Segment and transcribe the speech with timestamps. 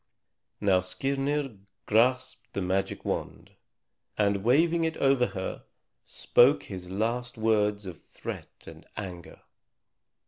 [0.59, 3.51] Now Skirnir grasped the magic wand,
[4.17, 5.65] and waving it over her,
[6.03, 9.41] spoke his last words of threat and anger.